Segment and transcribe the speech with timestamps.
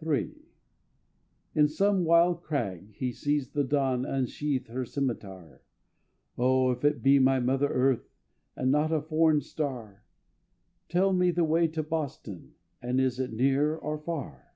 [0.00, 0.30] III
[1.56, 5.60] On some wild crag he sees the dawn Unsheathe her scimitar.
[6.38, 8.08] "Oh, if it be my mother earth,
[8.54, 10.04] And not a foreign star,
[10.88, 14.54] Tell me the way to Boston, And is it near or far?"